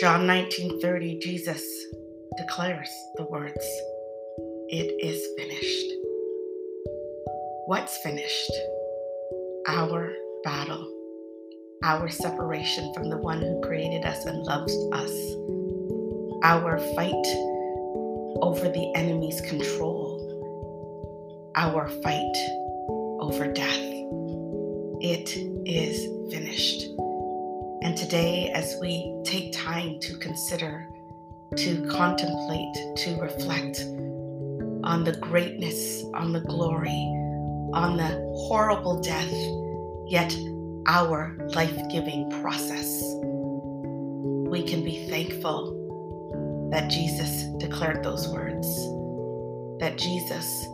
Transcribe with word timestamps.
John 0.00 0.26
19:30 0.26 1.18
Jesus 1.18 1.62
declares 2.38 2.88
the 3.16 3.24
words, 3.24 3.66
"It 4.70 4.96
is 4.98 5.20
finished." 5.36 5.92
What's 7.66 7.98
finished? 7.98 8.50
Our 9.68 10.16
battle, 10.42 10.86
our 11.84 12.08
separation 12.08 12.94
from 12.94 13.10
the 13.10 13.18
one 13.18 13.42
who 13.42 13.60
created 13.60 14.06
us 14.06 14.24
and 14.24 14.42
loves 14.42 14.74
us, 14.92 15.12
our 16.44 16.78
fight 16.96 17.26
over 18.40 18.70
the 18.70 18.90
enemy's 18.94 19.42
control, 19.42 20.18
our 21.56 21.88
fight 22.02 22.36
over 23.20 23.52
death. 23.52 23.84
It 25.02 25.36
is 25.66 26.06
finished. 26.32 26.88
And 27.90 27.98
today, 27.98 28.52
as 28.54 28.76
we 28.80 29.12
take 29.24 29.52
time 29.52 29.98
to 29.98 30.16
consider, 30.18 30.88
to 31.56 31.88
contemplate, 31.88 32.72
to 32.98 33.16
reflect 33.20 33.80
on 34.84 35.02
the 35.02 35.18
greatness, 35.20 36.04
on 36.14 36.32
the 36.32 36.38
glory, 36.42 37.02
on 37.74 37.96
the 37.96 38.10
horrible 38.46 39.00
death, 39.00 39.34
yet 40.06 40.32
our 40.86 41.36
life 41.52 41.76
giving 41.90 42.30
process, 42.40 43.02
we 44.48 44.62
can 44.62 44.84
be 44.84 45.08
thankful 45.10 46.70
that 46.70 46.90
Jesus 46.90 47.46
declared 47.58 48.04
those 48.04 48.28
words, 48.28 48.68
that 49.80 49.98
Jesus 49.98 50.64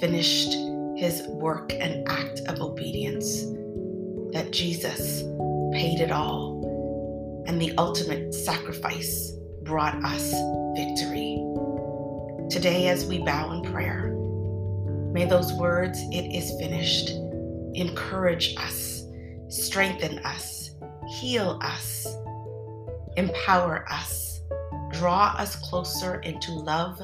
finished 0.00 0.54
his 0.96 1.20
work 1.28 1.74
and 1.74 2.08
act 2.08 2.40
of 2.48 2.62
obedience, 2.62 3.42
that 4.32 4.52
Jesus 4.52 5.22
paid 5.72 6.00
it 6.00 6.10
all 6.10 7.44
and 7.46 7.60
the 7.60 7.72
ultimate 7.78 8.32
sacrifice 8.34 9.32
brought 9.62 10.02
us 10.04 10.32
victory. 10.74 11.42
Today, 12.50 12.88
as 12.88 13.06
we 13.06 13.18
bow 13.18 13.52
in 13.52 13.62
prayer, 13.72 14.14
may 15.12 15.24
those 15.24 15.52
words, 15.54 15.98
it 16.10 16.34
is 16.34 16.58
finished, 16.60 17.10
encourage 17.74 18.54
us, 18.56 19.04
strengthen 19.48 20.18
us, 20.20 20.70
heal 21.08 21.58
us, 21.62 22.06
empower 23.16 23.84
us, 23.90 24.40
draw 24.92 25.34
us 25.38 25.56
closer 25.56 26.20
into 26.20 26.52
love 26.52 27.00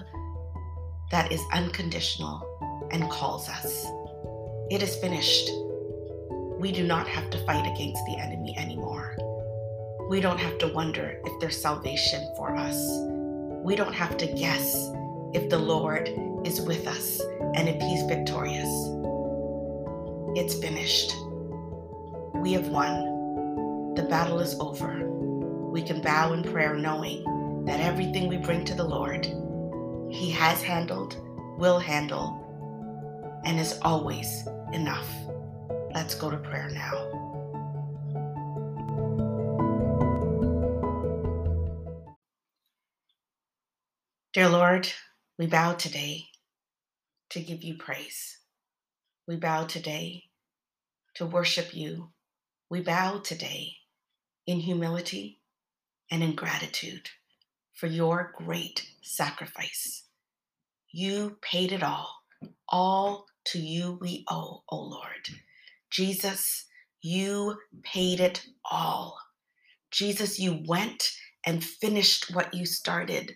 that 1.10 1.32
is 1.32 1.40
unconditional 1.52 2.88
and 2.92 3.10
calls 3.10 3.48
us. 3.48 3.86
It 4.70 4.82
is 4.82 4.96
finished. 4.96 5.48
We 6.58 6.72
do 6.72 6.84
not 6.84 7.06
have 7.06 7.30
to 7.30 7.38
fight 7.46 7.72
against 7.72 8.04
the 8.06 8.18
enemy 8.18 8.58
anymore. 8.58 9.16
We 10.10 10.20
don't 10.20 10.40
have 10.40 10.58
to 10.58 10.66
wonder 10.66 11.20
if 11.24 11.40
there's 11.40 11.62
salvation 11.62 12.32
for 12.36 12.56
us. 12.56 12.76
We 13.62 13.76
don't 13.76 13.92
have 13.92 14.16
to 14.16 14.26
guess 14.26 14.74
if 15.34 15.50
the 15.50 15.58
Lord 15.58 16.08
is 16.44 16.60
with 16.60 16.88
us 16.88 17.20
and 17.54 17.68
if 17.68 17.80
He's 17.80 18.02
victorious. 18.08 18.68
It's 20.34 20.58
finished. 20.58 21.14
We 22.34 22.54
have 22.54 22.66
won. 22.68 23.94
The 23.94 24.06
battle 24.10 24.40
is 24.40 24.58
over. 24.58 25.08
We 25.70 25.82
can 25.82 26.02
bow 26.02 26.32
in 26.32 26.42
prayer 26.42 26.74
knowing 26.74 27.64
that 27.66 27.78
everything 27.78 28.26
we 28.26 28.36
bring 28.36 28.64
to 28.64 28.74
the 28.74 28.82
Lord, 28.82 29.26
He 30.10 30.28
has 30.32 30.60
handled, 30.60 31.18
will 31.56 31.78
handle, 31.78 33.42
and 33.44 33.60
is 33.60 33.78
always 33.82 34.44
enough. 34.72 35.08
Let's 36.00 36.14
go 36.14 36.30
to 36.30 36.36
prayer 36.36 36.70
now. 36.70 36.94
Dear 44.32 44.48
Lord, 44.48 44.92
we 45.40 45.48
bow 45.48 45.72
today 45.74 46.26
to 47.30 47.40
give 47.40 47.64
you 47.64 47.78
praise. 47.78 48.38
We 49.26 49.34
bow 49.34 49.64
today 49.64 50.22
to 51.14 51.26
worship 51.26 51.74
you. 51.74 52.10
We 52.70 52.80
bow 52.80 53.18
today 53.18 53.72
in 54.46 54.60
humility 54.60 55.40
and 56.12 56.22
in 56.22 56.36
gratitude 56.36 57.08
for 57.74 57.88
your 57.88 58.32
great 58.36 58.88
sacrifice. 59.02 60.04
You 60.92 61.38
paid 61.42 61.72
it 61.72 61.82
all. 61.82 62.22
All 62.68 63.26
to 63.46 63.58
you 63.58 63.98
we 64.00 64.24
owe, 64.30 64.62
O 64.68 64.76
Lord. 64.76 65.28
Jesus, 65.90 66.66
you 67.02 67.56
paid 67.82 68.20
it 68.20 68.44
all. 68.70 69.18
Jesus, 69.90 70.38
you 70.38 70.62
went 70.66 71.10
and 71.46 71.64
finished 71.64 72.34
what 72.34 72.52
you 72.52 72.66
started. 72.66 73.32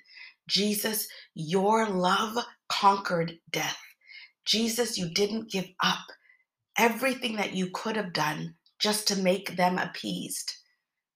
Jesus, 0.48 1.08
your 1.34 1.88
love 1.88 2.44
conquered 2.68 3.38
death. 3.50 3.78
Jesus, 4.44 4.98
you 4.98 5.08
didn't 5.08 5.50
give 5.50 5.68
up 5.82 6.04
everything 6.78 7.36
that 7.36 7.54
you 7.54 7.70
could 7.72 7.96
have 7.96 8.12
done 8.12 8.54
just 8.78 9.06
to 9.08 9.16
make 9.16 9.56
them 9.56 9.78
appeased. 9.78 10.52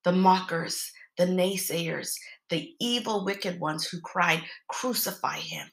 The 0.05 0.13
mockers, 0.13 0.91
the 1.19 1.27
naysayers, 1.27 2.15
the 2.51 2.71
evil, 2.81 3.25
wicked 3.25 3.59
ones 3.59 3.87
who 3.89 4.01
cried, 4.01 4.43
Crucify 4.69 5.39
him. 5.39 5.69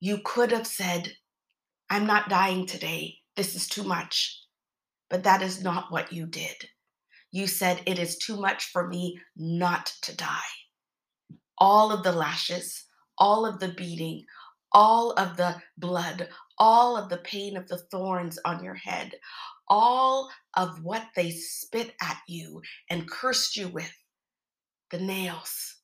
You 0.00 0.20
could 0.24 0.52
have 0.52 0.66
said, 0.66 1.12
I'm 1.90 2.06
not 2.06 2.28
dying 2.28 2.66
today. 2.66 3.16
This 3.36 3.54
is 3.56 3.66
too 3.68 3.82
much. 3.82 4.40
But 5.10 5.24
that 5.24 5.42
is 5.42 5.62
not 5.62 5.90
what 5.90 6.12
you 6.12 6.26
did. 6.26 6.68
You 7.30 7.46
said, 7.46 7.82
It 7.86 7.98
is 7.98 8.18
too 8.18 8.36
much 8.36 8.66
for 8.66 8.86
me 8.86 9.20
not 9.36 9.92
to 10.02 10.16
die 10.16 10.48
all 11.58 11.92
of 11.92 12.02
the 12.02 12.12
lashes, 12.12 12.84
all 13.18 13.44
of 13.44 13.60
the 13.60 13.68
beating, 13.68 14.24
all 14.72 15.12
of 15.12 15.36
the 15.36 15.60
blood, 15.76 16.28
all 16.58 16.96
of 16.96 17.08
the 17.08 17.18
pain 17.18 17.56
of 17.56 17.68
the 17.68 17.78
thorns 17.90 18.38
on 18.44 18.62
your 18.62 18.74
head, 18.74 19.12
all 19.68 20.30
of 20.56 20.82
what 20.82 21.04
they 21.16 21.30
spit 21.30 21.94
at 22.00 22.18
you 22.26 22.62
and 22.90 23.10
cursed 23.10 23.56
you 23.56 23.68
with, 23.68 23.92
the 24.90 24.98
nails, 24.98 25.76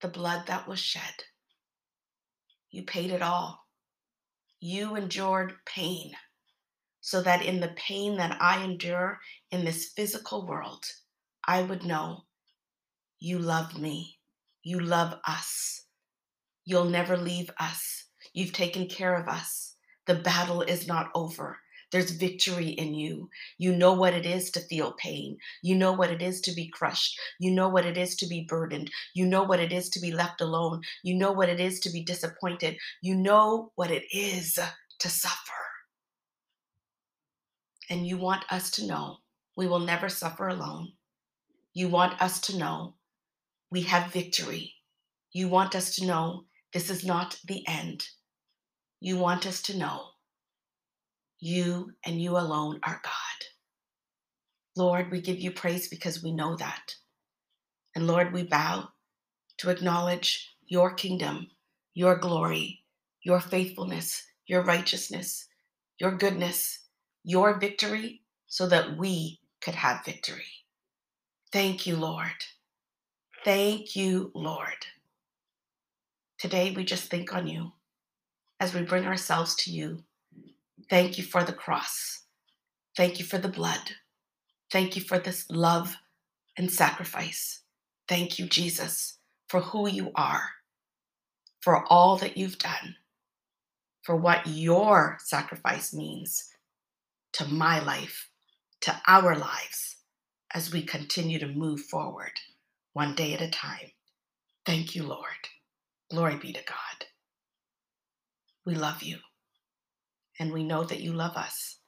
the 0.00 0.08
blood 0.08 0.46
that 0.46 0.66
was 0.66 0.80
shed. 0.80 1.24
You 2.70 2.84
paid 2.84 3.10
it 3.10 3.22
all. 3.22 3.60
You 4.60 4.96
endured 4.96 5.54
pain 5.66 6.12
so 7.02 7.20
that 7.20 7.44
in 7.44 7.60
the 7.60 7.74
pain 7.76 8.16
that 8.16 8.40
I 8.40 8.62
endure 8.64 9.20
in 9.50 9.64
this 9.64 9.92
physical 9.94 10.46
world, 10.46 10.84
I 11.44 11.62
would 11.62 11.84
know 11.84 12.24
you 13.18 13.40
love 13.40 13.78
me. 13.78 14.18
You 14.62 14.78
love 14.78 15.18
us. 15.26 15.82
You'll 16.64 16.84
never 16.84 17.16
leave 17.16 17.50
us. 17.58 18.04
You've 18.32 18.52
taken 18.52 18.86
care 18.86 19.14
of 19.16 19.28
us. 19.28 19.74
The 20.06 20.14
battle 20.14 20.62
is 20.62 20.86
not 20.86 21.10
over. 21.14 21.58
There's 21.90 22.12
victory 22.12 22.68
in 22.68 22.94
you. 22.94 23.28
You 23.58 23.74
know 23.74 23.92
what 23.92 24.14
it 24.14 24.24
is 24.24 24.52
to 24.52 24.60
feel 24.60 24.92
pain. 24.92 25.36
You 25.60 25.74
know 25.74 25.92
what 25.92 26.10
it 26.10 26.22
is 26.22 26.40
to 26.42 26.52
be 26.52 26.68
crushed. 26.68 27.18
You 27.40 27.50
know 27.50 27.68
what 27.68 27.84
it 27.84 27.98
is 27.98 28.14
to 28.16 28.26
be 28.28 28.46
burdened. 28.48 28.90
You 29.14 29.26
know 29.26 29.42
what 29.42 29.60
it 29.60 29.72
is 29.72 29.90
to 29.90 30.00
be 30.00 30.12
left 30.12 30.40
alone. 30.40 30.82
You 31.02 31.16
know 31.16 31.32
what 31.32 31.48
it 31.48 31.58
is 31.58 31.80
to 31.80 31.90
be 31.90 32.04
disappointed. 32.04 32.76
You 33.02 33.16
know 33.16 33.72
what 33.74 33.90
it 33.90 34.04
is 34.12 34.58
to 35.00 35.08
suffer. 35.08 35.71
And 37.92 38.06
you 38.06 38.16
want 38.16 38.50
us 38.50 38.70
to 38.70 38.86
know 38.86 39.18
we 39.54 39.66
will 39.66 39.78
never 39.78 40.08
suffer 40.08 40.48
alone. 40.48 40.92
You 41.74 41.90
want 41.90 42.22
us 42.22 42.40
to 42.46 42.56
know 42.56 42.94
we 43.70 43.82
have 43.82 44.10
victory. 44.10 44.72
You 45.30 45.48
want 45.48 45.74
us 45.74 45.96
to 45.96 46.06
know 46.06 46.46
this 46.72 46.88
is 46.88 47.04
not 47.04 47.38
the 47.44 47.68
end. 47.68 48.02
You 48.98 49.18
want 49.18 49.46
us 49.46 49.60
to 49.64 49.76
know 49.76 50.06
you 51.38 51.92
and 52.06 52.18
you 52.18 52.38
alone 52.38 52.80
are 52.82 52.98
God. 53.04 53.46
Lord, 54.74 55.10
we 55.10 55.20
give 55.20 55.40
you 55.40 55.50
praise 55.50 55.88
because 55.88 56.22
we 56.22 56.32
know 56.32 56.56
that. 56.56 56.94
And 57.94 58.06
Lord, 58.06 58.32
we 58.32 58.42
bow 58.42 58.88
to 59.58 59.68
acknowledge 59.68 60.56
your 60.64 60.94
kingdom, 60.94 61.50
your 61.92 62.16
glory, 62.16 62.84
your 63.22 63.38
faithfulness, 63.38 64.22
your 64.46 64.62
righteousness, 64.62 65.46
your 66.00 66.12
goodness, 66.12 66.81
your 67.24 67.58
victory, 67.58 68.22
so 68.46 68.66
that 68.66 68.96
we 68.96 69.40
could 69.60 69.74
have 69.74 70.04
victory. 70.04 70.44
Thank 71.52 71.86
you, 71.86 71.96
Lord. 71.96 72.46
Thank 73.44 73.96
you, 73.96 74.30
Lord. 74.34 74.86
Today 76.38 76.72
we 76.74 76.84
just 76.84 77.10
think 77.10 77.34
on 77.34 77.46
you 77.46 77.72
as 78.60 78.74
we 78.74 78.82
bring 78.82 79.06
ourselves 79.06 79.54
to 79.56 79.70
you. 79.70 80.04
Thank 80.90 81.18
you 81.18 81.24
for 81.24 81.44
the 81.44 81.52
cross. 81.52 82.22
Thank 82.96 83.18
you 83.18 83.24
for 83.24 83.38
the 83.38 83.48
blood. 83.48 83.92
Thank 84.70 84.96
you 84.96 85.02
for 85.02 85.18
this 85.18 85.48
love 85.50 85.96
and 86.56 86.70
sacrifice. 86.70 87.60
Thank 88.08 88.38
you, 88.38 88.46
Jesus, 88.46 89.18
for 89.48 89.60
who 89.60 89.88
you 89.88 90.12
are, 90.14 90.42
for 91.60 91.84
all 91.86 92.16
that 92.18 92.36
you've 92.36 92.58
done, 92.58 92.96
for 94.02 94.16
what 94.16 94.46
your 94.46 95.18
sacrifice 95.20 95.94
means 95.94 96.51
to 97.34 97.46
my 97.46 97.80
life, 97.80 98.30
to 98.82 99.00
our 99.08 99.36
lives 99.36 99.96
as 100.54 100.72
we 100.72 100.82
continue 100.82 101.38
to 101.40 101.48
move 101.48 101.80
forward. 101.80 102.32
one 102.94 103.14
day 103.14 103.34
at 103.34 103.42
a 103.42 103.50
time. 103.50 103.92
Thank 104.66 104.94
you, 104.96 105.04
Lord. 105.04 105.48
Glory 106.10 106.36
be 106.36 106.52
to 106.52 106.60
God. 106.66 107.06
We 108.66 108.74
love 108.76 109.02
you, 109.02 109.18
and 110.40 110.52
we 110.52 110.64
know 110.64 110.84
that 110.84 111.00
you 111.00 111.12
love 111.12 111.36
us. 111.36 111.78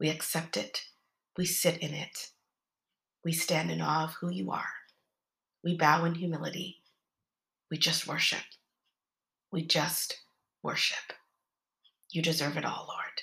We 0.00 0.10
accept 0.10 0.56
it, 0.56 0.82
we 1.38 1.46
sit 1.46 1.78
in 1.78 1.94
it, 1.94 2.28
we 3.24 3.32
stand 3.32 3.70
in 3.70 3.80
awe 3.82 4.04
of 4.04 4.14
who 4.20 4.30
you 4.30 4.50
are. 4.52 4.74
We 5.64 5.76
bow 5.76 6.04
in 6.06 6.14
humility. 6.16 6.82
We 7.70 7.78
just 7.78 8.06
worship. 8.08 8.44
We 9.52 9.64
just 9.64 10.18
worship. 10.62 11.14
You 12.12 12.22
deserve 12.22 12.56
it 12.58 12.64
all, 12.66 12.86
Lord. 12.88 13.22